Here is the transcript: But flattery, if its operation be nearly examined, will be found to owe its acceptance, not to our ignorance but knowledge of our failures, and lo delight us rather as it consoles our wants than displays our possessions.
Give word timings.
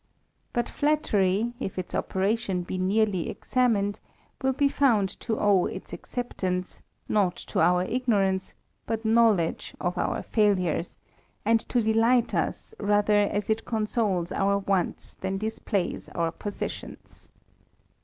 But 0.51 0.67
flattery, 0.67 1.53
if 1.59 1.77
its 1.77 1.93
operation 1.93 2.63
be 2.63 2.79
nearly 2.79 3.29
examined, 3.29 3.99
will 4.41 4.53
be 4.53 4.67
found 4.67 5.09
to 5.19 5.39
owe 5.39 5.65
its 5.67 5.93
acceptance, 5.93 6.81
not 7.07 7.35
to 7.35 7.59
our 7.59 7.83
ignorance 7.83 8.55
but 8.87 9.05
knowledge 9.05 9.75
of 9.79 9.99
our 9.99 10.23
failures, 10.23 10.97
and 11.45 11.63
lo 11.75 11.79
delight 11.81 12.33
us 12.33 12.73
rather 12.79 13.29
as 13.29 13.47
it 13.47 13.63
consoles 13.63 14.31
our 14.31 14.57
wants 14.57 15.13
than 15.13 15.37
displays 15.37 16.09
our 16.15 16.31
possessions. 16.31 17.29